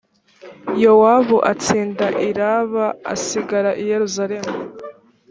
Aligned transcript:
yowabu 0.83 1.37
atsinda 1.51 2.07
i 2.27 2.29
raba 2.37 2.85
asigara 3.13 3.71
i 3.81 3.83
yerusalemu 3.91 4.53